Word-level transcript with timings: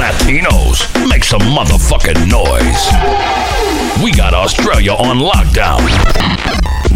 Latinos, 0.00 0.88
make 1.10 1.24
some 1.24 1.42
motherfucking 1.42 2.30
noise. 2.30 2.88
We 4.02 4.12
got 4.12 4.32
Australia 4.32 4.92
on 4.92 5.18
lockdown. 5.18 5.80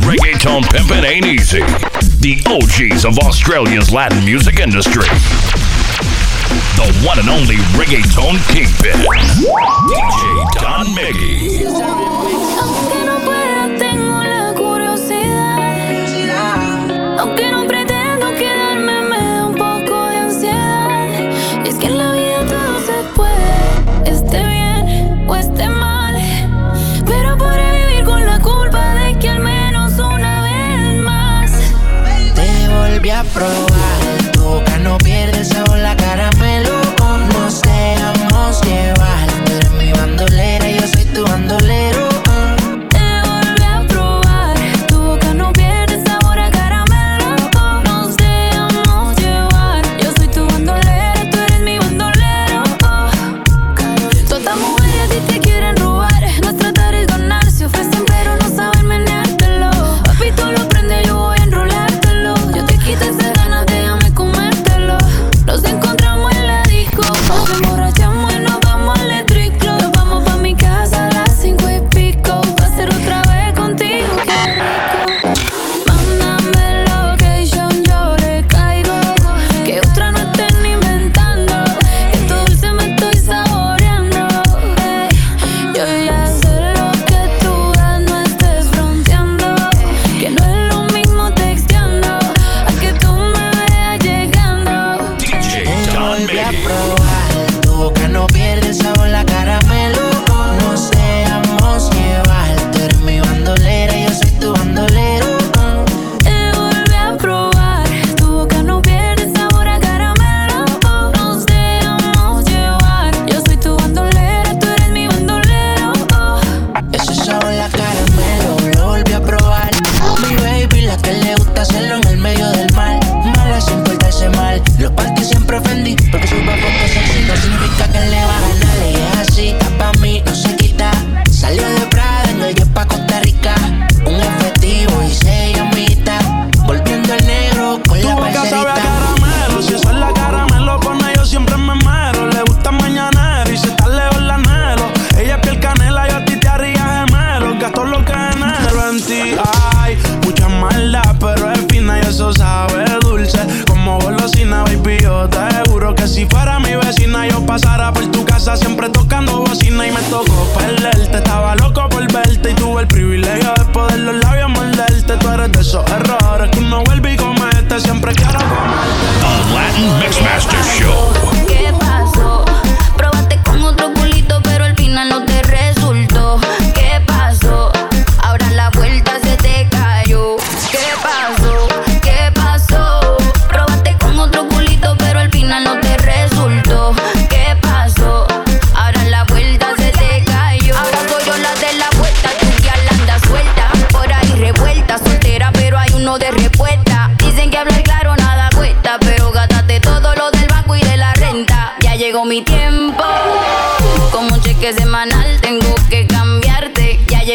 Reggaeton 0.09 0.62
pimpin' 0.62 1.04
ain't 1.04 1.27
easy. 1.27 1.61
The 2.21 2.43
OGs 2.46 3.04
of 3.04 3.19
Australia's 3.19 3.93
Latin 3.93 4.25
music 4.25 4.59
industry. 4.59 5.06
The 6.77 6.90
one 7.06 7.19
and 7.19 7.29
only 7.29 7.56
reggaeton 7.77 8.38
kingpin, 8.49 8.97
DJ 9.91 10.47
Don 10.63 10.87
Miggy. 10.97 13.13
Oh. 33.47 33.73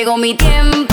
llegó 0.09 0.17
mi 0.17 0.33
tiempo. 0.33 0.88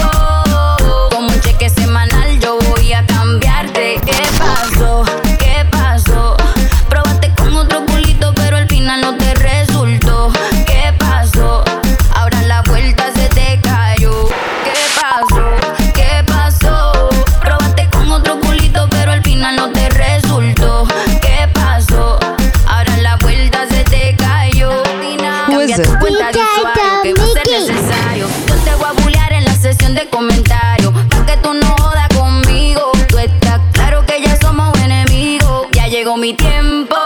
Yo 28.17 28.27
te 28.65 28.75
voy 28.77 28.87
a 28.89 28.93
bullear 29.03 29.33
en 29.33 29.45
la 29.45 29.55
sesión 29.55 29.95
de 29.95 30.09
comentarios. 30.09 30.93
Pa' 31.11 31.27
que 31.27 31.37
tú 31.39 31.53
no 31.55 31.67
jodas 31.79 32.09
conmigo. 32.17 32.93
Tú 33.09 33.19
estás 33.19 33.61
claro 33.73 34.05
que 34.07 34.23
ya 34.23 34.37
somos 34.41 34.77
enemigos. 34.79 35.67
Ya 35.73 35.87
llegó 35.87 36.17
mi 36.17 36.35
tiempo. 36.35 36.97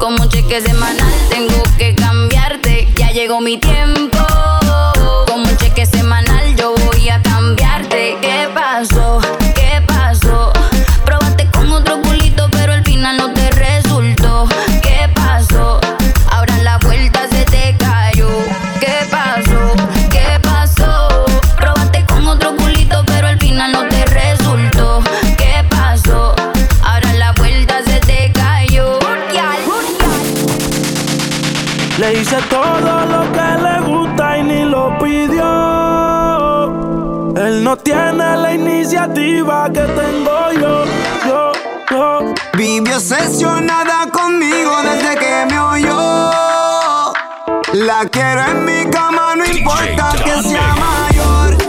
Como 0.00 0.22
un 0.22 0.28
cheque 0.28 0.60
semanal 0.60 1.12
tengo 1.30 1.62
que 1.78 1.94
cambiarte. 1.94 2.88
Ya 2.96 3.10
llegó 3.10 3.40
mi 3.40 3.58
tiempo. 3.58 4.11
que 39.08 39.80
tengo 39.80 40.52
yo, 40.52 40.84
yo, 41.26 41.52
yo. 41.90 42.34
Vive 42.56 42.94
obsesionada 42.94 44.06
conmigo 44.12 44.76
desde 44.82 45.16
que 45.16 45.46
me 45.50 45.58
oyó. 45.58 47.12
La 47.72 48.06
quiero 48.10 48.42
en 48.46 48.64
mi 48.64 48.90
cama, 48.90 49.34
no 49.34 49.44
importa 49.44 50.12
que 50.24 50.42
sea 50.42 50.81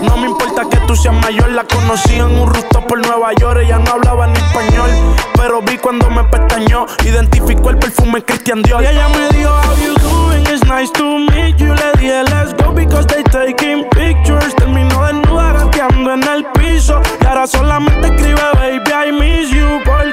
no 0.03 0.17
me 0.17 0.27
importa 0.27 0.63
que 0.69 0.77
tú 0.85 0.95
seas 0.95 1.15
mayor, 1.15 1.49
la 1.51 1.63
conocí 1.63 2.15
en 2.15 2.25
un 2.25 2.47
rooftop 2.53 2.85
por 2.87 2.99
Nueva 3.05 3.31
York. 3.39 3.61
Ella 3.63 3.79
no 3.79 3.91
hablaba 3.91 4.27
ni 4.27 4.37
español, 4.37 4.89
pero 5.35 5.61
vi 5.61 5.77
cuando 5.77 6.09
me 6.09 6.23
pestañó. 6.25 6.85
Identificó 7.05 7.69
el 7.69 7.77
perfume 7.77 8.23
Christian 8.23 8.61
Dior. 8.61 8.83
Y 8.83 8.87
ella 8.87 9.07
me 9.09 9.29
dijo, 9.37 9.49
How 9.49 9.75
you 9.77 9.95
doing? 9.95 10.41
It's 10.41 10.63
nice 10.65 10.91
to 10.93 11.19
meet 11.31 11.57
you. 11.57 11.73
Le 11.73 11.91
dije, 11.99 12.23
Let's 12.23 12.53
go 12.53 12.73
because 12.73 13.07
they 13.07 13.23
taking 13.23 13.87
pictures. 13.89 14.53
Terminó 14.55 15.05
desnuda 15.05 15.53
gateando 15.53 16.13
en 16.13 16.23
el 16.23 16.45
piso. 16.53 17.01
Y 17.21 17.25
ahora 17.25 17.47
solamente 17.47 18.07
escribe, 18.07 18.41
Baby, 18.55 18.91
I 18.91 19.11
miss 19.11 19.49
you 19.51 19.81
por 19.85 20.03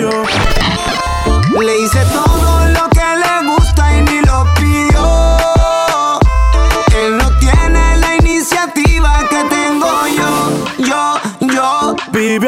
yo. 0.00 0.10
Le 1.64 1.78
hice 1.78 2.04
todo 2.12 2.68
lo 2.68 2.90
que 2.90 3.00
le 3.00 3.48
gusta 3.48 3.63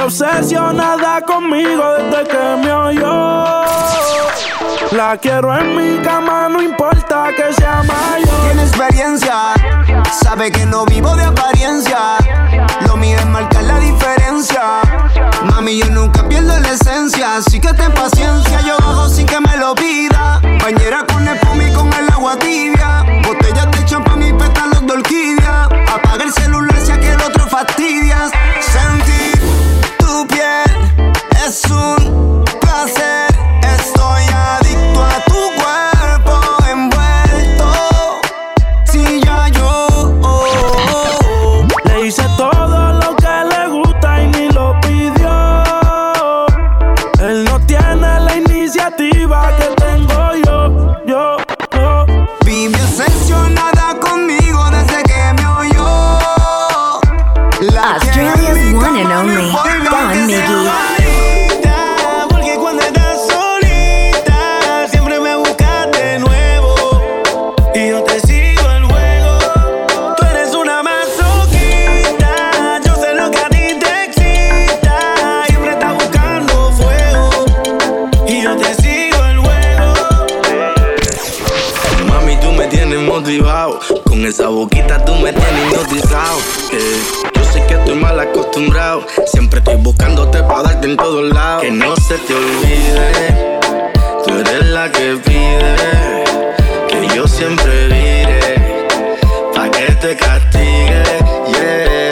obsesionada 0.06 1.20
conmigo 1.22 1.82
desde 1.98 2.28
que 2.28 2.56
me 2.62 2.72
oyó. 2.72 3.64
La 4.92 5.16
quiero 5.20 5.52
en 5.58 5.76
mi 5.76 6.00
cama, 6.00 6.48
no 6.48 6.62
importa 6.62 7.30
que 7.36 7.52
sea 7.54 7.82
mayor. 7.82 8.40
Tiene 8.44 8.62
experiencia, 8.62 9.54
sabe 10.12 10.52
que 10.52 10.64
no 10.64 10.86
vivo 10.86 11.16
de 11.16 11.24
apariencia. 11.24 12.18
Lo 12.86 12.96
mío 12.96 13.18
es 13.18 13.26
marcar 13.26 13.64
la 13.64 13.80
diferencia. 13.80 14.80
Mami, 15.50 15.78
yo 15.78 15.90
nunca 15.90 16.22
pierdo 16.28 16.56
la 16.56 16.70
esencia, 16.70 17.36
así 17.38 17.58
que 17.58 17.72
ten 17.74 17.92
paciencia. 17.92 18.60
Yo 18.60 18.76
bajo 18.78 19.08
sin 19.08 19.26
que 19.26 19.40
me 19.40 19.56
lo 19.56 19.74
pida. 19.74 20.40
Bañera 20.62 21.04
con 21.04 21.26
el 21.26 21.36
y 21.36 21.72
con 21.74 21.92
el 21.92 22.08
agua 22.12 22.38
tibia. 22.38 23.04
Botella 23.26 23.66
de 23.66 23.84
champán 23.84 24.22
y 24.22 24.32
pétalos 24.32 24.86
de 24.86 24.92
orquídea. 24.92 25.64
Apaga 25.64 26.24
el 26.24 26.32
celular 26.32 26.78
si 26.80 26.92
aquel 26.92 27.20
otro 27.22 27.44
fastidias. 27.48 28.30
Sentir 28.60 29.35
es 31.46 31.62
un 31.70 32.44
placer. 32.60 33.28
Estoy 33.62 34.24
adicto 34.34 35.04
a 35.04 35.24
tu 35.26 35.45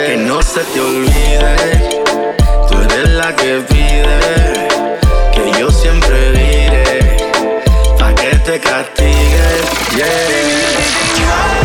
Que 0.07 0.17
no 0.17 0.41
se 0.41 0.61
te 0.61 0.79
olvide. 0.79 1.55
Tú 2.69 2.81
eres 2.81 3.09
la 3.11 3.35
que 3.35 3.61
pide. 3.69 4.19
Que 5.33 5.59
yo 5.59 5.69
siempre 5.69 6.31
vire. 6.31 7.17
Pa' 7.99 8.13
que 8.13 8.35
te 8.47 8.59
castigue. 8.59 9.15
Yeah. 9.95 11.64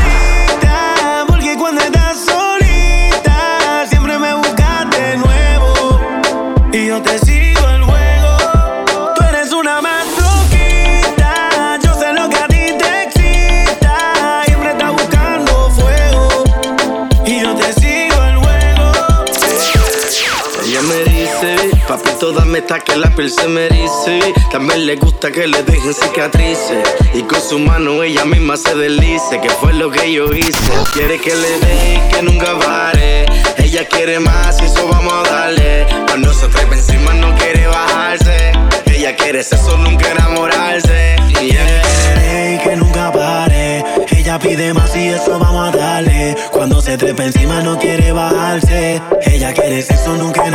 Que 22.78 22.94
la 22.94 23.11
piel 23.11 23.31
se 23.31 23.49
me 23.49 23.67
erice. 23.67 24.32
También 24.52 24.87
le 24.87 24.94
gusta 24.96 25.32
que 25.32 25.46
le 25.49 25.62
dejen 25.64 25.93
cicatrices. 25.93 26.78
Y 27.12 27.22
con 27.22 27.40
su 27.40 27.58
mano 27.58 28.02
ella 28.02 28.25
misma 28.25 28.56
se 28.56 28.75
deslice, 28.76 29.40
que 29.40 29.50
fue 29.50 29.72
lo 29.72 29.90
que 29.90 30.12
yo 30.12 30.32
hice. 30.32 30.72
Quiere 30.93 31.19
que 31.19 31.34
le 31.34 31.58
dé 31.58 32.00
que 32.12 32.22
nunca 32.22 32.56
pare. 32.58 33.26
Ella 33.56 33.84
quiere 33.88 34.20
más 34.20 34.61
y 34.61 34.67
eso 34.67 34.87
vamos 34.88 35.12
a 35.12 35.31
darle. 35.31 35.87
Cuando 36.06 36.32
se 36.32 36.46
trepa 36.46 36.76
encima 36.76 37.12
no 37.14 37.34
quiere 37.37 37.67
bajarse. 37.67 38.52
Ella 38.87 39.17
quiere 39.17 39.43
sexo, 39.43 39.76
nunca 39.78 40.12
enamorarse. 40.12 41.17
Y 41.40 42.58
que 42.62 42.76
nunca 42.76 43.11
pare. 43.11 43.82
Ella 44.11 44.38
pide 44.38 44.72
más 44.75 44.94
y 44.94 45.08
eso 45.08 45.38
vamos 45.38 45.75
a 45.75 45.76
darle. 45.76 46.37
Cuando 46.52 46.81
se 46.81 46.96
trepa 46.96 47.25
encima 47.25 47.62
no 47.62 47.78
quiere 47.78 48.12
bajarse. 48.12 49.00
Ella 49.22 49.52
quiere 49.55 49.82
sexo, 49.82 50.14
nunca 50.17 50.46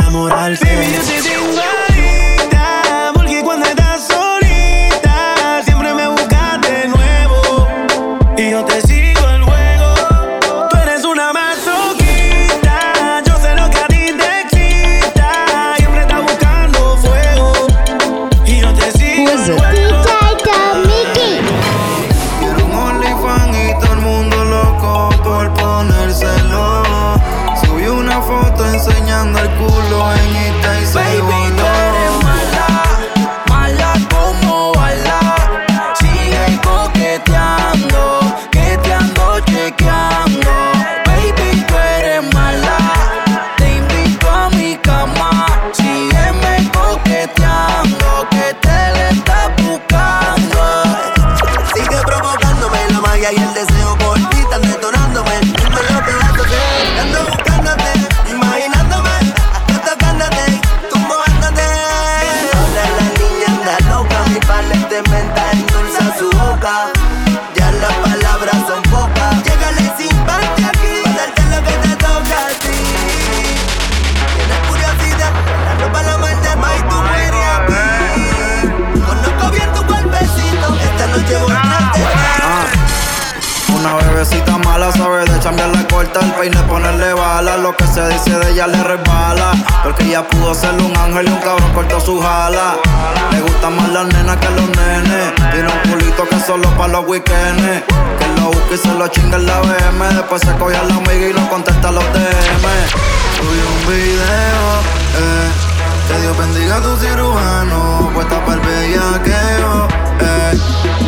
Una 83.74 83.94
bebecita 83.94 84.58
mala 84.58 84.92
sabe 84.92 85.24
de 85.24 85.38
cambiar 85.40 85.68
la 85.68 85.86
corta, 85.88 86.20
el 86.20 86.32
peine 86.32 86.60
ponerle 86.62 87.12
bala. 87.12 87.56
Lo 87.56 87.76
que 87.76 87.86
se 87.86 88.06
dice 88.08 88.38
de 88.38 88.52
ella 88.52 88.66
le 88.66 88.82
resbala. 88.82 89.52
Porque 89.82 90.04
ella 90.04 90.26
pudo 90.26 90.54
ser 90.54 90.74
un 90.74 90.96
ángel 90.96 91.28
y 91.28 91.32
un 91.32 91.38
cabrón 91.38 91.72
cortó 91.72 92.00
su 92.00 92.20
jala. 92.20 92.76
Le 93.32 93.40
gustan 93.40 93.76
más 93.76 93.88
las 93.90 94.06
nenas 94.06 94.36
que 94.36 94.50
los 94.50 94.68
nenes. 94.68 95.34
Tiene 95.52 95.68
un 95.68 95.90
culito 95.90 96.28
que 96.28 96.40
solo 96.40 96.68
para 96.76 96.92
los 96.94 97.06
weekends. 97.06 97.82
Que 98.18 98.40
lo 98.40 98.48
busca 98.48 98.74
y 98.74 98.78
se 98.78 98.94
lo 98.94 99.08
chinga 99.08 99.36
en 99.36 99.46
la 99.46 99.60
BM. 99.60 100.14
Después 100.14 100.42
se 100.42 100.52
coge 100.56 100.76
a 100.76 100.84
la 100.84 100.94
amiga 100.94 101.28
y 101.28 101.32
no 101.32 101.48
contesta 101.48 101.90
los 101.90 102.04
DM. 102.12 102.66
Subí 103.36 103.60
un 103.60 103.86
video, 103.86 104.66
eh. 105.18 105.50
Que 106.08 106.20
Dios 106.20 106.38
bendiga 106.38 106.76
a 106.76 106.80
tu 106.80 106.96
cirujano. 106.96 108.10
Puesta 108.14 108.44
para 108.44 108.54
el 108.54 108.60
bellaqueo, 108.60 109.88
eh. 110.20 110.58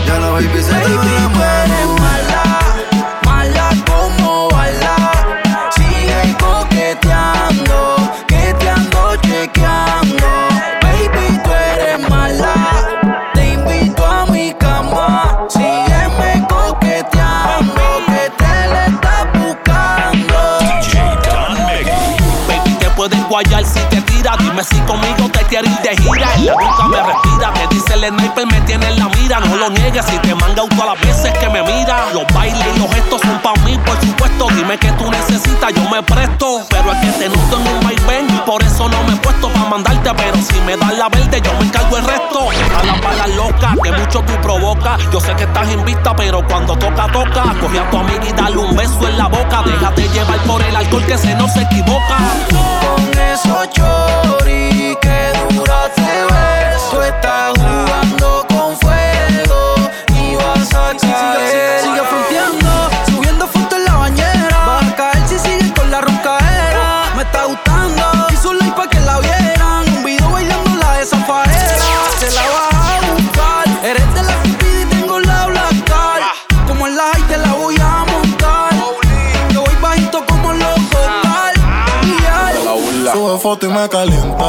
Ya 0.06 0.18
la 0.18 0.30
baby 0.30 0.62
se 0.62 0.74
te 0.74 0.94
va 0.94 1.04
la 1.04 2.27
Baby, 10.82 11.40
tú 11.42 11.50
eres 11.52 12.08
mala. 12.08 12.54
Te 13.34 13.54
invito 13.54 14.04
a 14.04 14.26
mi 14.26 14.52
cama. 14.54 15.46
Sígueme 15.48 16.46
coqueteando, 16.48 17.82
que 18.06 18.30
te 18.36 18.68
le 18.72 18.86
estás 18.86 19.26
buscando. 19.34 20.38
Baby, 22.48 22.74
te 22.78 22.90
puedes 22.90 23.28
guayar 23.28 23.64
si. 23.64 23.87
Dime 24.58 24.70
si 24.70 24.80
conmigo 24.86 25.30
te 25.30 25.38
quieres 25.44 25.70
ir 25.70 25.78
de 25.82 25.96
gira. 26.02 26.34
En 26.34 26.46
la 26.46 26.52
boca 26.52 26.88
me 26.88 27.00
respira. 27.00 27.50
Me 27.52 27.66
dice 27.68 27.94
el 27.94 28.08
sniper, 28.08 28.46
me 28.48 28.60
tiene 28.62 28.88
en 28.88 28.98
la 28.98 29.08
mira. 29.10 29.38
No 29.38 29.54
lo 29.54 29.70
niegues 29.70 30.04
si 30.04 30.18
te 30.18 30.34
manga 30.34 30.62
todas 30.68 30.84
las 30.84 31.00
veces 31.00 31.32
que 31.38 31.48
me 31.48 31.62
mira. 31.62 32.06
Los 32.12 32.24
bailes 32.34 32.66
y 32.74 32.78
los 32.80 32.92
gestos 32.92 33.20
son 33.20 33.38
pa' 33.38 33.54
mí, 33.64 33.78
por 33.78 34.00
supuesto. 34.00 34.48
Dime 34.56 34.76
que 34.76 34.90
tú 34.92 35.08
necesitas, 35.12 35.72
yo 35.72 35.88
me 35.88 36.02
presto. 36.02 36.66
Pero 36.70 36.92
es 36.92 36.98
que 36.98 37.12
te 37.12 37.28
noto 37.28 37.60
en 37.60 37.68
un 37.68 37.84
vaivén 37.84 38.26
y 38.34 38.38
por 38.38 38.60
eso 38.64 38.88
no 38.88 39.00
me 39.04 39.12
he 39.12 39.16
puesto 39.18 39.48
pa' 39.48 39.68
mandarte. 39.68 40.12
Pero 40.16 40.36
si 40.38 40.60
me 40.62 40.76
das 40.76 40.98
la 40.98 41.08
verde, 41.08 41.40
yo 41.40 41.52
me 41.60 41.66
encargo 41.66 41.96
el 41.96 42.04
resto. 42.04 42.48
A 42.50 42.84
la 42.84 42.94
bala 42.94 43.26
loca, 43.28 43.76
que 43.80 43.92
mucho 43.92 44.22
tú 44.22 44.32
provocas. 44.42 45.00
Yo 45.12 45.20
sé 45.20 45.36
que 45.36 45.44
estás 45.44 45.68
en 45.68 45.84
vista, 45.84 46.16
pero 46.16 46.44
cuando 46.48 46.76
toca, 46.76 47.06
toca. 47.12 47.54
Coge 47.60 47.78
a 47.78 47.90
tu 47.90 47.98
amiga 47.98 48.24
y 48.28 48.32
dale 48.32 48.56
un 48.56 48.74
beso 48.74 49.06
en 49.06 49.18
la 49.18 49.28
boca. 49.28 49.62
Déjate 49.64 50.08
llevar 50.08 50.38
por 50.40 50.60
el 50.62 50.74
alcohol 50.74 51.04
que 51.06 51.16
se 51.16 51.32
no 51.36 51.46
se 51.46 51.62
equivoca. 51.62 52.16
Esos 53.32 53.70
chori 53.70 54.96
que 55.02 55.32
dura 55.50 55.88
te 55.94 56.02
ves. 56.02 56.90
Tú 56.90 57.02
estás 57.02 57.37
foto 83.48 83.66
y 83.66 83.70
me 83.70 83.88
calienta. 83.88 84.44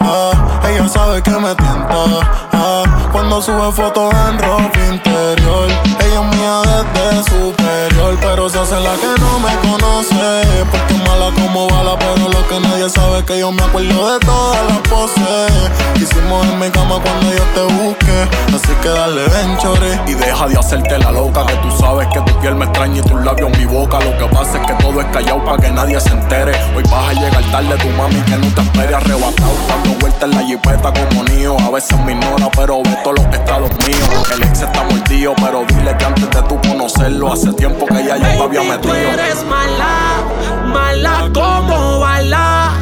ah, 0.00 0.30
ella 0.68 0.88
sabe 0.88 1.20
que 1.20 1.32
me 1.32 1.52
tienta. 1.56 2.04
ah, 2.52 2.75
cuando 3.16 3.40
sube 3.40 3.72
fotos 3.72 4.12
en 4.28 4.38
ropa 4.38 4.78
interior. 4.92 5.68
Ella 6.04 6.20
es 6.20 6.36
mía 6.36 6.60
desde 6.92 7.24
superior. 7.24 8.18
Pero 8.20 8.50
se 8.50 8.58
hace 8.58 8.78
la 8.78 8.94
que 8.94 9.06
no 9.18 9.38
me 9.38 9.56
conoce. 9.66 10.42
Porque 10.70 10.94
mala 11.08 11.30
como 11.34 11.66
bala. 11.66 11.98
Pero 11.98 12.28
lo 12.28 12.46
que 12.46 12.60
nadie 12.60 12.90
sabe 12.90 13.20
es 13.20 13.24
que 13.24 13.38
yo 13.38 13.50
me 13.52 13.62
acuerdo 13.62 14.12
de 14.12 14.20
todas 14.20 14.58
las 14.68 14.78
poses. 14.80 15.52
Hicimos 15.94 16.46
en 16.46 16.58
mi 16.58 16.68
cama 16.68 17.00
cuando 17.02 17.32
yo 17.32 17.44
te 17.54 17.62
busqué. 17.74 18.28
Así 18.54 18.74
que 18.82 18.88
dale, 18.88 19.22
ven, 19.28 19.56
chore. 19.58 19.98
Y 20.06 20.12
deja 20.12 20.46
de 20.48 20.58
hacerte 20.58 20.98
la 20.98 21.10
loca, 21.10 21.46
que 21.46 21.54
tú 21.56 21.70
sabes 21.78 22.08
que 22.08 22.20
tu 22.20 22.38
piel 22.40 22.54
me 22.54 22.66
extraña 22.66 22.98
y 22.98 23.02
tus 23.02 23.24
labios 23.24 23.50
mi 23.56 23.64
boca. 23.64 23.98
Lo 24.00 24.16
que 24.18 24.26
pasa 24.34 24.60
es 24.60 24.66
que 24.66 24.74
todo 24.74 25.00
es 25.00 25.06
callado 25.06 25.42
para 25.42 25.56
que 25.56 25.70
nadie 25.70 25.98
se 26.00 26.10
entere. 26.10 26.52
Hoy 26.76 26.82
vas 26.90 27.08
a 27.08 27.12
llegar 27.14 27.42
tarde, 27.50 27.76
tu 27.78 27.88
mami 27.96 28.20
que 28.22 28.36
no 28.36 28.46
te 28.54 28.60
espere 28.60 28.94
arrebatado. 28.94 29.54
Dando 29.68 29.98
vueltas 30.00 30.22
en 30.24 30.30
la 30.32 30.42
jipeta 30.42 30.92
como 30.92 31.24
niño. 31.24 31.56
A 31.66 31.70
veces 31.70 31.98
me 32.04 32.12
ignora, 32.12 32.50
pero 32.54 32.82
ve 32.82 32.96
todos 33.06 33.24
los 33.24 33.34
estados 33.34 33.70
míos. 33.86 34.30
El 34.34 34.42
ex 34.42 34.62
está 34.62 34.82
mordido, 34.82 35.34
pero 35.36 35.64
dile 35.68 35.96
que 35.96 36.04
antes 36.04 36.28
de 36.28 36.42
tú 36.42 36.60
conocerlo, 36.68 37.32
hace 37.32 37.52
tiempo 37.52 37.86
que 37.86 38.04
ya 38.04 38.16
yo 38.16 38.24
me 38.24 38.42
había 38.42 38.62
metido. 38.62 38.80
Tú 38.80 38.94
eres 38.94 39.44
mala, 39.44 40.24
mala 40.66 41.30
como 41.32 42.00
bala. 42.00 42.72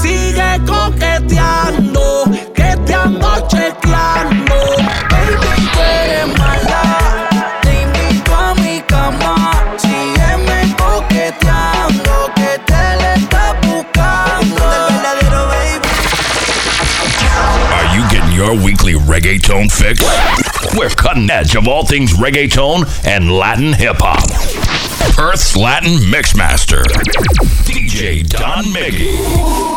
Sigue 0.00 0.60
coqueteando, 0.66 2.24
que 2.54 2.76
te 2.86 2.94
ando 2.94 3.46
chequeando. 3.48 4.54
Your 18.44 18.62
weekly 18.62 18.94
reggaeton 18.94 19.70
fix? 19.72 20.00
We're 20.76 20.90
cutting 20.90 21.30
edge 21.30 21.54
of 21.56 21.66
all 21.66 21.84
things 21.84 22.12
reggaeton 22.12 22.84
and 23.06 23.30
Latin 23.30 23.72
hip 23.72 23.96
hop. 24.00 24.28
Earth's 25.18 25.56
Latin 25.56 25.96
Mixmaster, 26.10 26.82
DJ 27.64 28.26
Don 28.28 28.70
Miggy. 28.72 29.16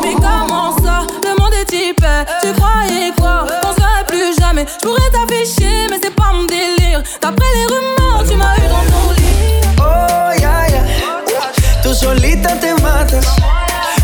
Mais 0.01 0.15
comment 0.15 0.75
ça, 0.83 1.05
le 1.24 1.39
monde 1.39 1.53
est 1.53 1.71
hyper 1.71 2.25
Tu 2.41 2.51
croyais 2.53 3.12
quoi, 3.17 3.45
qu'on 3.62 3.74
se 3.74 3.79
verrait 3.79 4.05
plus 4.07 4.38
jamais 4.39 4.65
Je 4.81 4.88
pourrais 4.88 5.09
t'afficher, 5.12 5.88
mais 5.89 5.97
c'est 6.01 6.13
pas 6.15 6.31
mon 6.33 6.45
délire 6.45 7.01
D'après 7.21 7.45
les 7.55 7.65
rumeurs, 7.67 8.24
tu 8.27 8.36
m'as 8.36 8.55
eu 8.57 8.67
dans 8.69 8.91
ton 8.91 9.12
lit 9.13 9.79
Oh, 9.79 10.31
ya, 10.41 10.67
ya. 10.69 10.83
Tú 11.83 11.93
solita 11.93 12.55
te 12.59 12.74
matas. 12.81 13.25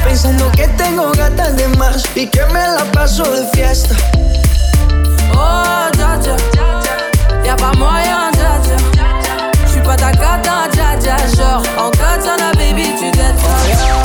Pensando 0.05 0.49
que 0.51 0.67
tengo 0.77 1.11
gatas 1.13 1.55
de 1.57 1.67
más 1.77 2.03
y 2.15 2.27
que 2.27 2.45
me 2.47 2.59
la 2.75 2.85
paso 2.93 3.23
de 3.23 3.45
fiesta. 3.57 3.95
Oh, 5.35 5.89
dja 5.93 6.17
dja. 6.21 6.35
Y'a 7.45 7.55
pas 7.55 7.71
moyen, 7.77 8.31
dja 8.33 8.59
dja. 8.63 8.77
J'suis 9.67 9.81
pas 9.81 9.95
ta 9.95 10.11
cata, 10.11 10.67
dja 10.71 10.95
dja. 10.99 11.17
Genre, 11.35 11.63
en 11.77 11.89
katana, 11.91 12.51
baby, 12.57 12.95
tu 12.97 13.11
dettes 13.11 14.02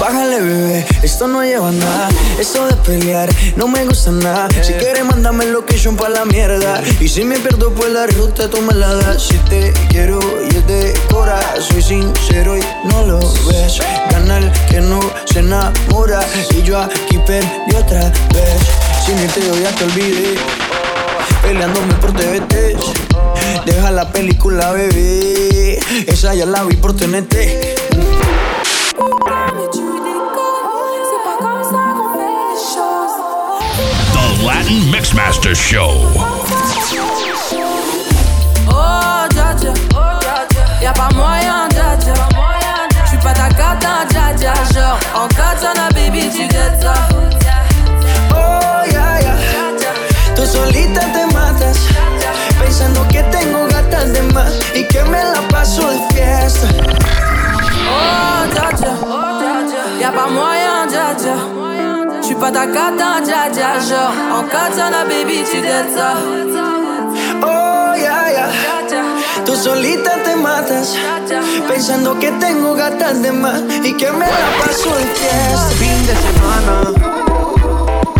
Bájale, 0.00 0.40
bebé, 0.40 0.86
esto 1.02 1.28
no 1.28 1.44
lleva 1.44 1.70
nada. 1.70 2.08
Esto 2.38 2.66
de 2.66 2.74
pelear 2.76 3.28
no 3.56 3.68
me 3.68 3.84
gusta 3.84 4.10
nada. 4.10 4.48
Si 4.62 4.72
quieres, 4.72 5.04
mándame 5.04 5.44
location 5.44 5.94
pa' 5.94 6.08
la 6.08 6.24
mierda. 6.24 6.82
Y 6.98 7.06
si 7.06 7.22
me 7.22 7.38
pierdo 7.38 7.70
por 7.74 7.90
la 7.90 8.06
ruta, 8.06 8.48
tú 8.48 8.62
me 8.62 8.72
la 8.72 8.94
das. 8.94 9.24
Si 9.24 9.36
te 9.50 9.74
quiero 9.90 10.18
y 10.50 10.56
es 10.56 10.66
de 10.66 10.98
cora, 11.10 11.38
soy 11.60 11.82
sincero 11.82 12.56
y 12.56 12.62
no 12.84 13.04
lo 13.04 13.18
ves. 13.18 13.78
Gana 14.10 14.38
el 14.38 14.50
que 14.70 14.80
no 14.80 15.00
se 15.26 15.40
enamora. 15.40 16.20
Y 16.56 16.62
yo 16.62 16.80
aquí 16.80 17.18
perdí 17.26 17.74
otra 17.76 18.10
vez. 18.32 19.04
Sin 19.04 19.18
irte, 19.18 19.42
yo 19.46 19.54
ya 19.60 19.70
te 19.72 19.84
olvidé. 19.84 20.34
Peleándome 21.42 21.92
por 21.96 22.12
TVT. 22.12 22.74
Deja 23.66 23.90
la 23.90 24.10
película, 24.10 24.72
bebé. 24.72 25.78
Esa 26.06 26.34
ya 26.34 26.46
la 26.46 26.64
vi 26.64 26.76
por 26.76 26.96
TNT. 26.96 27.34
The 29.00 29.06
Latin 34.44 34.92
Mixmaster 34.92 35.54
Show. 35.56 35.96
Oh, 38.68 39.26
dja 39.30 39.54
dja 39.56 39.72
oh, 39.94 40.20
Y'a 40.82 40.92
pas 40.92 41.08
moyen, 41.14 41.68
dja 41.70 41.96
dja 41.96 42.12
J'suis 43.06 43.16
pas 43.22 43.32
ta 43.32 43.48
cata, 43.48 44.04
dja 44.10 44.34
dja 44.36 44.52
Genre, 44.70 44.98
en 45.16 45.28
katana, 45.28 45.88
baby, 45.94 46.28
tu 46.28 46.46
dettes 46.48 46.82
ça 46.82 46.92
Oh, 48.34 48.84
ya, 48.92 49.18
ya. 49.22 49.34
Tú 50.36 50.44
solita 50.44 51.00
te 51.00 51.24
matas. 51.32 51.78
Pensando 52.60 53.08
que 53.08 53.22
tengo 53.30 53.66
gatas 53.66 54.12
de 54.12 54.22
más 54.34 54.52
y 54.74 54.86
que 54.86 55.02
me 55.04 55.24
la 55.24 55.40
paso 55.48 55.88
de 55.88 55.98
fiesta. 56.12 56.68
Oh, 57.90 58.46
dja 58.52 58.68
dja 58.78 58.92
Y'a 60.00 60.10
pas 60.12 60.30
moyen, 60.30 60.86
dja 60.88 61.14
dja 61.18 61.36
J'suis 62.22 62.34
pas 62.36 62.52
ta 62.52 62.66
cata, 62.66 63.20
dja 63.26 63.50
dja 63.52 63.70
Genre, 63.88 64.14
en 64.38 64.42
katana, 64.44 65.04
baby, 65.04 65.42
tu 65.50 65.60
dettes 65.60 65.94
ça 65.96 66.14
Oh, 67.42 67.94
ya, 67.96 68.30
ya. 68.36 68.46
Tú 69.44 69.56
solita 69.56 70.12
te 70.24 70.36
matas. 70.36 70.94
Pensando 71.68 72.18
que 72.18 72.30
tengo 72.32 72.74
gatas 72.74 73.22
de 73.22 73.32
más 73.32 73.60
y 73.82 73.92
que 73.94 74.10
me 74.12 74.26
la 74.26 74.50
paso 74.60 74.94
de 74.94 75.04
fiesta. 75.04 75.70
Fin 75.78 76.06
de 76.06 76.14
semana 76.26 77.10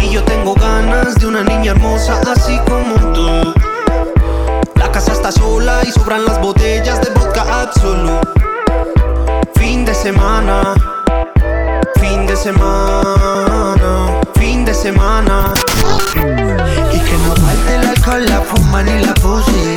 y 0.01 0.11
yo 0.11 0.25
tengo 0.25 0.55
ganas 0.55 1.15
de 1.17 1.27
una 1.27 1.43
niña 1.43 1.73
hermosa 1.73 2.21
así 2.33 2.59
como 2.69 2.95
tú. 3.13 3.55
La 4.77 4.91
casa 4.91 5.13
está 5.13 5.31
sola 5.31 5.83
y 5.87 5.93
sobran 5.93 6.25
las 6.25 6.41
botellas 6.41 7.01
de 7.03 7.11
vodka 7.11 7.45
semana, 10.03 10.75
fin 12.01 12.27
de 12.27 12.35
semana, 12.35 14.21
fin 14.35 14.65
de 14.65 14.73
semana. 14.73 15.53
Y 16.91 16.99
que 17.01 17.17
no 17.19 17.35
falte 17.37 17.75
el 17.75 17.87
alcohol, 17.87 18.25
la 18.27 18.41
fuma 18.41 18.83
ni 18.83 19.05
la 19.05 19.13
pussy. 19.15 19.75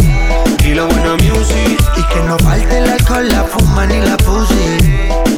Y 0.64 0.76
la 0.76 0.84
buena 0.86 1.16
music. 1.16 1.78
Y 1.98 2.04
que 2.04 2.24
no 2.26 2.38
falte 2.40 2.78
el 2.78 2.90
alcohol, 2.90 3.28
la 3.28 3.44
fuma 3.44 3.86
ni 3.86 4.00
la 4.00 4.16
pussy. 4.16 4.78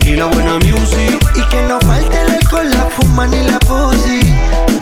Y 0.05 0.15
la 0.17 0.25
buena 0.25 0.53
music. 0.59 1.19
Y 1.33 1.41
que 1.49 1.61
no 1.63 1.79
falte 1.81 2.21
el 2.21 2.29
alcohol, 2.29 2.69
la 2.69 2.85
fuma 2.85 3.25
ni 3.25 3.41
la 3.43 3.59
pussy. 3.59 4.19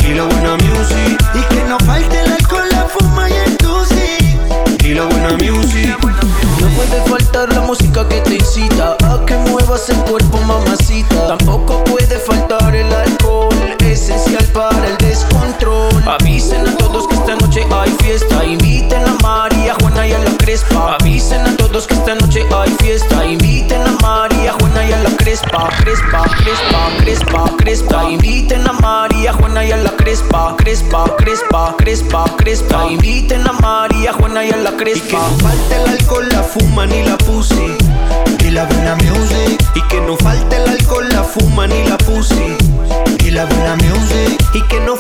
Y 0.06 0.14
la 0.16 0.24
buena 0.24 0.58
music. 0.58 1.18
Y 1.34 1.56
que 1.56 1.64
no 1.64 1.80
falte 1.80 2.20
el 2.20 2.32
alcohol, 2.34 2.68
la 2.72 2.86
fuma 2.88 3.30
y 3.30 3.34
el 3.34 3.58
tusi. 3.58 4.38
Y 4.84 4.94
la 4.96 5.04
buena 5.06 5.30
music 5.38 5.98
puede 6.88 7.02
faltar 7.10 7.54
la 7.54 7.62
música 7.62 8.08
que 8.08 8.20
te 8.22 8.36
incita 8.36 8.96
a 9.04 9.26
que 9.26 9.36
muevas 9.36 9.90
el 9.90 9.98
cuerpo, 10.04 10.38
mamacita. 10.40 11.28
Tampoco 11.28 11.84
puede 11.86 12.18
faltar 12.20 12.76
el 12.76 12.92
alcohol, 12.92 13.54
esencial 13.80 14.46
para 14.48 14.88
el 14.88 14.98
descontrol. 14.98 15.92
Avisen 16.06 16.68
a 16.68 16.78
todos 16.78 17.08
que 17.08 17.16
esta 17.16 17.36
noche 17.36 17.66
hay 17.72 17.92
fiesta. 18.02 18.44
Inviten 18.44 19.04
a 19.06 19.14
María, 19.22 19.76
Juana 19.80 20.08
y 20.08 20.14
a 20.14 20.20
la 20.20 20.32
Crespa. 20.38 20.98
Avisen 21.00 21.42
a 21.42 21.56
todos 21.58 21.88
que 21.88 21.94
esta 21.94 22.16
noche 22.16 22.46
hay 22.54 22.70
fiesta. 22.80 23.26
Inviten 23.26 23.82
a 23.82 23.92
María, 24.02 24.54
Juana 24.60 24.86
y 24.86 24.92
a 24.92 24.98
la 24.98 25.10
Crespa. 25.18 25.70
Crespa, 25.78 26.24
Crespa, 26.38 26.90
Crespa, 27.00 27.52
Crespa. 27.58 28.10
Inviten 28.10 28.68
a 28.68 28.74
María, 28.74 29.34
Juana 29.34 29.64
y 29.64 29.72
a 29.72 29.78
la 29.78 29.92
Crespa. 29.92 30.56
Crespa, 30.58 31.06
Crespa, 31.18 31.76
Crespa, 31.78 32.26
Crespa. 32.38 32.92
Inviten 32.92 33.48
a 33.48 33.54
María, 33.54 34.14
Juana 34.14 34.44
y 34.44 34.52
a 34.52 34.58
la 34.58 34.72
Crespa. 34.72 35.06
Y 35.06 35.10
que 35.10 35.18
no 35.18 35.38
falte 35.40 35.76
el 35.76 35.90
alcohol 35.90 36.33
fuma 36.74 36.88
ni 36.88 37.04
la 37.04 37.18
pussy. 37.18 37.78
Y 38.40 38.50
la 38.50 38.66
buena 38.66 38.96
music. 38.96 39.64
Y 39.76 39.82
que 39.90 40.02
no 40.02 40.18
falte 40.18 40.56
el 40.56 40.70
alcohol, 40.70 41.08
la 41.12 41.24
fuma 41.24 41.68
ni 41.68 41.84
la 41.88 41.98
pussy. 41.98 42.58
Y 43.24 43.32
la 43.32 43.46
buena 43.46 43.76
music. 43.76 44.44
Y 44.56 44.62
que 44.64 44.80
no 44.80 44.96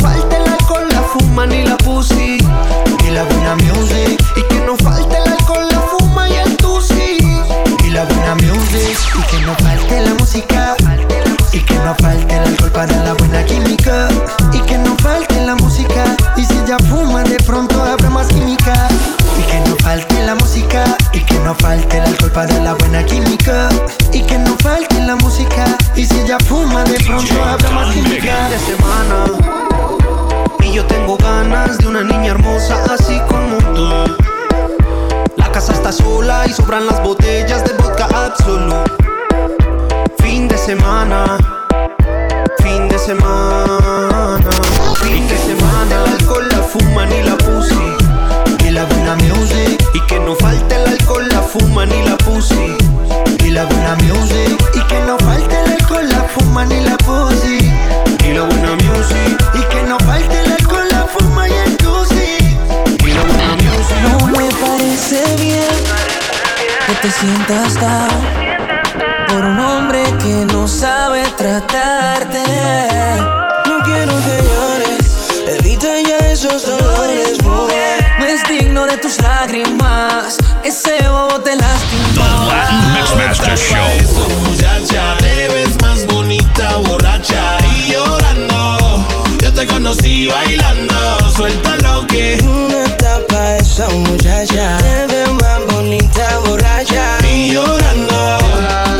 tus 79.04 79.22
lágrimas, 79.22 80.38
ese 80.63 80.98
bobo 81.10 81.38
te 81.42 81.58
lastima. 81.58 82.48
Latin 82.48 82.94
Mixmaster 82.94 83.58
Show. 83.58 84.30
muchacha, 84.48 85.18
te 85.20 85.50
ves 85.50 85.82
más 85.82 86.06
bonita, 86.08 86.78
borracha 86.78 87.58
y 87.76 87.92
llorando. 87.92 89.06
Yo 89.42 89.52
te 89.52 89.68
conocí 89.68 90.28
bailando, 90.28 90.96
suelta 91.36 91.76
lo 91.84 92.08
que. 92.08 92.39
Una 92.44 92.86
tapa 92.96 93.58
esa 93.58 93.89
muchacha, 93.89 94.78
te 94.78 95.08
ves 95.08 95.30
más 95.34 95.60
bonita, 95.74 96.39
borracha 96.46 97.18
y 97.30 97.52
llorando. 97.52 98.38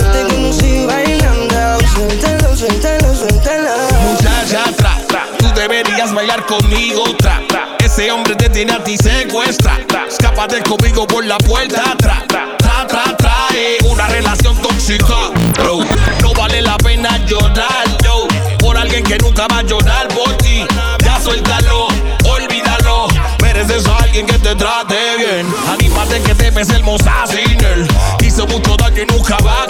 Yo 0.02 0.12
te 0.12 0.34
conocí 0.34 0.86
bailando, 0.86 1.80
suéltalo, 1.94 2.58
suéltalo, 2.58 3.16
suéltalo. 3.16 3.72
Muchacha, 4.02 4.64
tra, 4.76 4.98
tra, 5.08 5.28
tú 5.38 5.48
deberías 5.56 6.14
bailar 6.14 6.46
conmigo, 6.46 7.06
tra, 7.16 7.42
tra. 7.48 7.70
Ese 7.80 8.12
hombre 8.12 8.36
te 8.36 8.50
tiene 8.50 8.74
a 8.74 8.84
ti 8.84 8.98
secuestra, 8.98 9.78
Escápate 10.44 10.70
conmigo 10.70 11.08
por 11.08 11.26
la 11.26 11.38
puerta, 11.38 11.96
tra, 11.98 12.22
tra, 12.28 12.58
tra, 12.58 12.86
tra, 12.86 13.16
trae 13.16 13.78
una 13.90 14.08
relación 14.08 14.62
tóxica. 14.62 15.32
No 16.22 16.34
vale 16.34 16.62
la 16.62 16.76
pena 16.80 17.18
llorar, 17.26 17.86
yo, 18.04 18.28
por 18.60 18.78
alguien 18.78 19.06
que 19.06 19.18
nunca 19.20 19.48
va 19.50 19.60
a 19.60 19.64
llorar 19.64 20.10
por 20.10 20.36
ti. 20.40 20.66
Ya 21.06 21.22
suéltalo, 21.22 21.88
olvídalo. 22.26 23.08
Mereces 23.42 23.88
a 23.88 23.96
alguien 24.04 24.26
que 24.26 24.38
te 24.38 24.54
trate 24.54 25.16
bien. 25.18 25.48
Anímate 25.72 26.22
que 26.22 26.36
te 26.36 26.52
ves 26.52 26.70
hermosa 26.72 27.24
sin 27.26 27.64
él. 27.64 27.88
Hizo 28.22 28.46
mucho 28.46 28.76
daño 28.76 29.02
y 29.02 29.06
nunca 29.06 29.38
va 29.38 29.66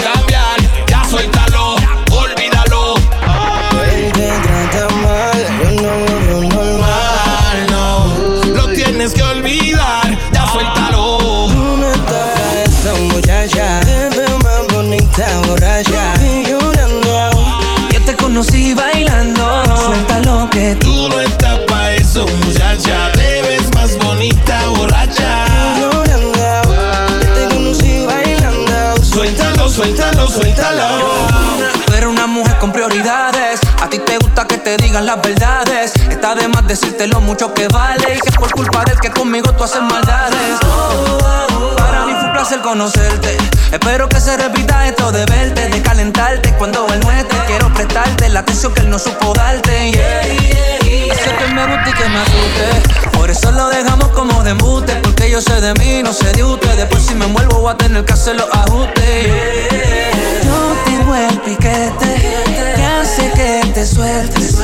digan 34.78 35.06
las 35.06 35.22
verdades. 35.22 35.94
Está 36.10 36.36
de 36.36 36.48
más 36.48 36.68
decirte 36.68 37.08
lo 37.08 37.22
mucho 37.22 37.54
que 37.54 37.68
vale. 37.68 38.16
Y 38.16 38.20
que 38.20 38.30
es 38.30 38.36
por 38.36 38.52
culpa 38.52 38.84
del 38.86 39.00
que 39.00 39.12
conmigo 39.12 39.52
tú 39.54 39.64
haces 39.64 39.82
maldades. 39.82 40.60
Para 41.78 42.06
mí 42.06 42.14
fue 42.14 42.26
un 42.26 42.34
placer 42.34 42.62
conocerte. 42.62 43.38
Espero 43.74 44.08
que 44.08 44.22
se 44.22 44.38
repita 44.38 44.88
esto 44.88 45.12
de 45.12 45.26
verte, 45.26 45.68
de 45.68 45.82
calentarte 45.82 46.54
cuando 46.60 46.86
él 46.94 47.00
no 47.00 47.12
esté. 47.12 47.36
Quiero 47.48 47.74
prestarte 47.74 48.30
la 48.30 48.42
atención 48.42 48.72
que 48.72 48.82
él 48.82 48.90
no 48.92 49.00
supo 49.00 49.34
darte. 49.34 49.92
Yeah, 49.92 50.22
yeah, 50.22 50.80
yeah. 50.80 51.16
Sé 51.16 51.36
que 51.36 51.48
me 51.56 51.66
gusta 51.66 51.90
y 51.90 51.94
que 51.94 52.08
me 52.08 52.20
asuste. 52.20 53.18
Por 53.18 53.32
eso 53.32 53.52
lo 53.52 53.70
dejamos 53.70 54.10
como 54.10 54.44
de 54.44 54.52
embuste. 54.52 54.94
Porque 54.98 55.28
yo 55.32 55.42
sé 55.42 55.60
de 55.60 55.74
mí, 55.74 56.04
no 56.04 56.14
sé 56.14 56.32
de 56.34 56.44
usted. 56.44 56.78
Después 56.78 57.02
si 57.04 57.16
me 57.16 57.26
envuelvo 57.26 57.62
voy 57.62 57.74
a 57.74 57.78
tener 57.78 58.06
que 58.06 58.14
hacer 58.14 58.36
los 58.36 58.48
ajustes. 58.54 59.28
Yo 60.44 60.76
tengo 60.86 61.16
el 61.16 61.40
piquete 61.40 62.44
que 62.76 62.84
hace 62.84 63.32
que 63.32 63.72
te 63.74 63.88
sueltes. 63.88 64.56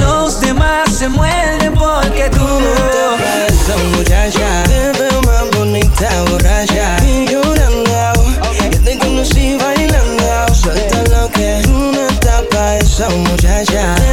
Los 0.00 0.40
demás 0.40 0.88
se 0.90 1.10
mueren 1.10 1.74
porque 1.74 2.30
tú. 2.30 2.48
Esa 3.46 3.76
muchacha 3.94 4.62
te 4.64 4.98
veo 4.98 5.20
más 5.20 5.50
bonita, 5.54 6.08
borracha 6.30 7.03
muchacha. 13.10 14.03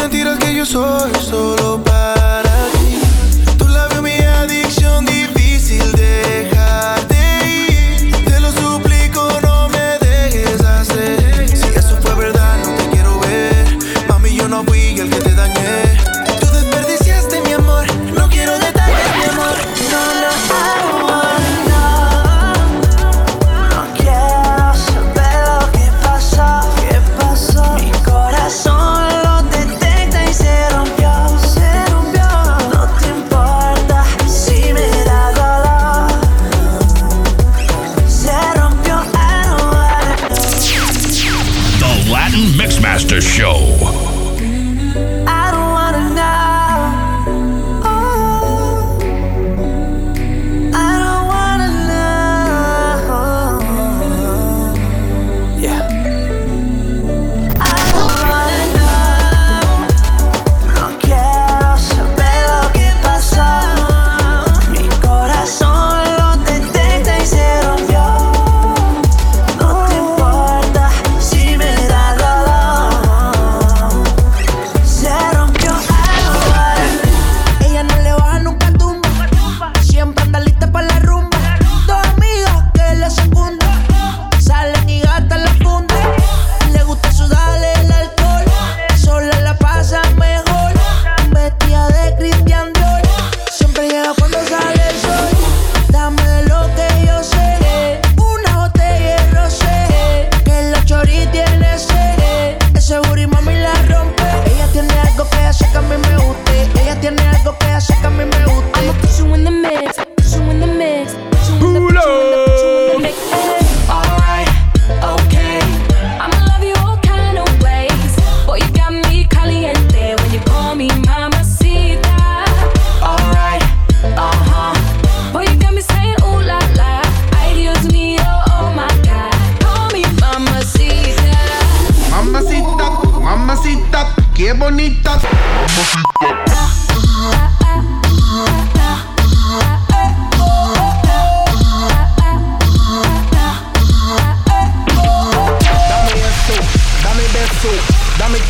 mentiras 0.00 0.38
que 0.38 0.54
yo 0.54 0.64
soy 0.64 1.12
solo 1.20 1.82
para 1.84 1.99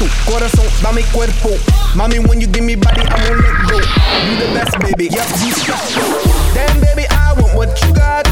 tu 0.00 0.08
corazón, 0.30 0.66
dame 0.82 1.02
cuerpo. 1.12 1.50
Mommy, 1.94 2.18
when 2.20 2.40
you 2.40 2.46
give 2.46 2.64
me 2.64 2.74
body, 2.74 3.02
I 3.02 3.28
won't 3.28 3.40
let 3.40 3.70
go. 3.70 3.76
You 3.76 4.36
the 4.40 4.48
best, 4.54 4.78
baby. 4.80 5.08
Yep, 5.12 5.28
you 5.44 5.52
stop. 5.52 6.54
Damn, 6.54 6.80
baby, 6.80 7.06
I 7.10 7.34
want 7.34 7.54
what 7.54 7.82
you 7.84 7.92
got. 7.92 8.29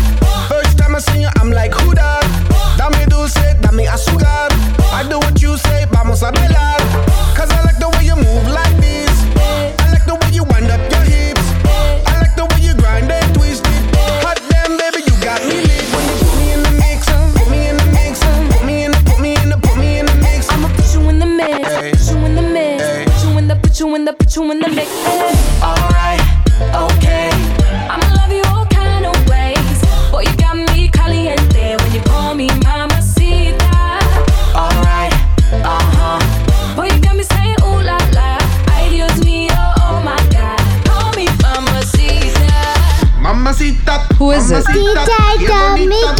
Who 44.28 44.34
is 44.34 44.50
it? 44.50 44.58
mamacita, 44.58 45.74
bien 45.74 45.88
bonita. 45.88 46.14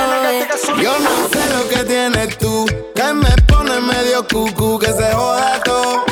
oye. 0.00 0.82
Yo 0.82 0.98
no 0.98 1.28
sé 1.30 1.42
lo 1.54 1.68
que 1.68 1.84
tienes 1.84 2.38
tú, 2.38 2.66
que 2.94 3.12
me 3.12 3.30
pone 3.46 3.80
medio 3.80 4.26
cucu, 4.26 4.78
que 4.78 4.92
se 4.92 5.12
joda 5.12 5.62
todo. 5.62 6.04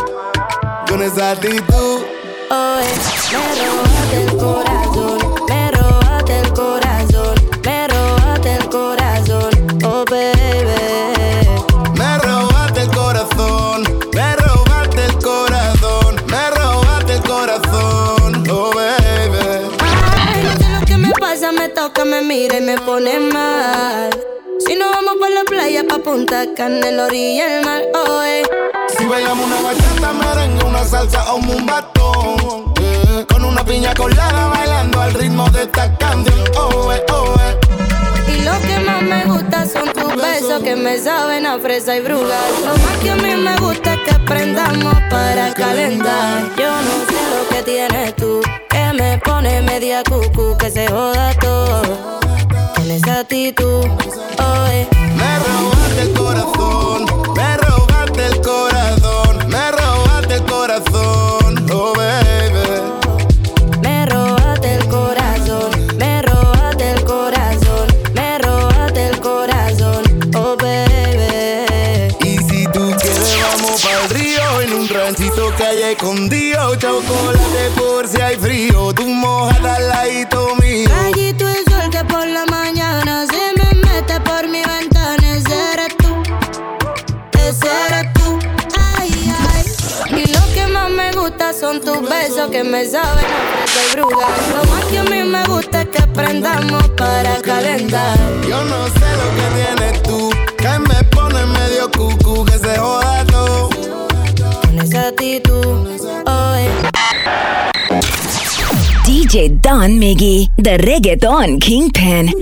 Con 0.89 1.03
esa 1.03 1.33
actitud. 1.33 2.03
Oye, 2.51 2.95
me 3.33 3.65
robaste 3.71 4.17
el 4.23 4.37
corazón, 4.37 4.64
pasa, 21.95 22.05
me 22.05 22.23
mira 22.23 22.59
y 22.59 22.61
me 22.61 22.77
pone 22.79 23.19
mal. 23.21 24.11
Si 24.67 24.75
no 24.77 24.91
vamos 24.91 25.15
por 25.19 25.31
la 25.31 25.43
playa, 25.45 25.85
pa' 25.87 25.99
Punta 25.99 26.47
Cana, 26.57 26.89
en 26.89 26.97
la 26.97 27.07
orilla 27.07 27.49
del 27.49 27.65
mar, 27.65 27.83
oye. 27.95 28.43
Si 28.97 29.05
bailamos 29.05 29.47
una 29.47 29.61
bachata, 29.61 30.13
merengue, 30.13 30.65
una 30.65 30.85
salsa 30.85 31.33
o 31.33 31.37
un 31.37 31.67
batón. 31.67 32.75
eh, 32.81 33.27
con 33.29 33.45
una 33.45 33.65
piña 33.65 33.93
colada 33.95 34.49
bailando 34.49 35.01
al 35.01 35.15
ritmo 35.15 35.49
de 35.51 35.63
esta 35.63 35.97
canción. 35.99 36.45
Oh, 36.57 36.93
eh, 36.93 37.03
oh, 37.13 37.35
eh. 37.41 38.33
Y 38.33 38.43
lo 38.43 38.53
que 38.61 38.79
más 38.81 39.03
me 39.03 39.25
gusta 39.25 39.67
son 39.67 39.93
tus 39.93 40.17
besos 40.17 40.63
que 40.63 40.77
me 40.77 40.99
saben 40.99 41.47
a 41.47 41.59
fresa 41.59 41.97
y 41.97 42.01
brugal. 42.01 42.53
Lo 42.65 42.77
más 42.77 42.97
que 43.03 43.11
a 43.11 43.17
mí 43.17 43.35
me 43.37 43.57
gusta 43.59 43.95
es 43.95 44.01
que 44.01 44.11
aprendamos 44.15 44.95
para 45.11 45.53
calentar. 45.55 46.43
Yo 46.57 46.71
no 46.71 47.07
sé 47.09 47.21
lo 47.37 47.49
que 47.57 47.63
tienes 47.63 48.17
tú, 48.17 48.41
me 48.95 49.19
pone 49.19 49.61
media 49.63 50.03
cucu, 50.05 50.57
que 50.59 50.71
se 50.71 50.87
joda 50.89 51.33
todo. 51.41 52.19
Con 52.75 52.91
esa 52.91 53.21
actitud, 53.21 53.85
oye. 53.85 54.89
Me 55.17 55.39
robaste 55.39 56.03
el 56.03 56.13
corazón, 56.13 57.07
me 57.35 57.57
robaste 57.57 58.27
el 58.27 58.41
corazón, 58.41 59.49
me 59.49 59.71
robaste 59.73 60.35
el 60.35 60.45
corazón, 60.45 61.71
oh 61.73 61.93
baby. 61.95 62.83
Me 63.83 64.07
robaste 64.07 64.75
el 64.75 64.89
corazón, 64.89 65.71
me 65.97 66.23
robaste 66.23 66.91
el 66.93 67.05
corazón, 67.05 67.87
me 68.15 68.39
robaste 68.39 69.09
el 69.09 69.21
corazón, 69.21 70.03
oh 70.37 70.57
baby. 70.57 72.15
Y 72.21 72.39
si 72.39 72.65
tú 72.67 72.95
quieres 73.01 73.37
vamos 73.53 73.83
pa'l 73.83 74.11
río 74.11 74.61
en 74.63 74.73
un 74.75 74.89
ranchito 74.89 75.55
que 75.57 75.65
hay 75.65 75.83
escondido, 75.93 76.75
chocolate 76.77 77.34
me 92.75 92.85
saben 92.87 93.25
a 93.25 93.67
fresa 93.67 93.81
y 93.87 93.95
brugal. 93.95 94.33
Lo 94.53 94.65
más 94.73 94.85
que 94.87 94.99
a 94.99 95.05
mí 95.05 95.23
me 95.23 95.45
gusta 95.45 95.83
es 95.83 95.89
que 95.91 95.99
aprendamos 96.03 96.89
para 96.97 97.41
calentar. 97.41 98.19
Yo 98.49 98.65
no 98.65 98.87
sé 98.89 99.09
lo 99.21 99.29
que 99.37 99.47
tienes 99.59 100.03
tú, 100.03 100.31
que 100.57 100.79
me 100.81 101.05
pone 101.05 101.47
medio 101.47 101.89
cucu, 101.93 102.45
que 102.45 102.59
se 102.59 102.77
joda 102.77 103.25
todo. 103.27 103.69
Con 104.63 104.81
esa 104.81 105.07
actitud. 105.07 105.87
DJ 109.07 109.51
Don 109.61 109.97
Miggy, 110.01 110.51
the 110.61 110.77
reggaeton 110.79 111.61
kingpin. 111.61 112.33